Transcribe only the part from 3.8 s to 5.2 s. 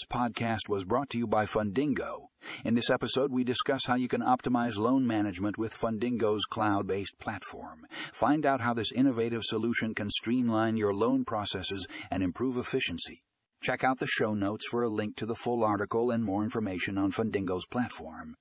how you can optimize loan